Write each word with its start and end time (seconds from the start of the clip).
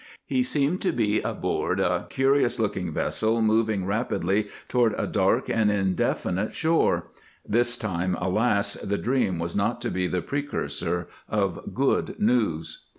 He 0.25 0.41
seemed 0.41 0.81
to 0.81 0.91
be 0.91 1.21
aboard 1.21 1.79
a. 1.79 2.07
curious 2.09 2.57
looking 2.57 2.91
vessel 2.91 3.39
moving 3.39 3.85
rapidly 3.85 4.47
toward 4.67 4.95
a 4.97 5.05
dark 5.05 5.47
and 5.47 5.69
indefi 5.69 6.33
nite 6.33 6.55
shore. 6.55 7.11
This 7.47 7.77
time, 7.77 8.15
alas! 8.15 8.73
the 8.83 8.97
dream 8.97 9.37
was 9.37 9.55
not 9.55 9.79
to 9.81 9.91
be 9.91 10.07
the 10.07 10.23
precursor 10.23 11.07
of 11.29 11.75
good 11.75 12.19
news. 12.19 12.83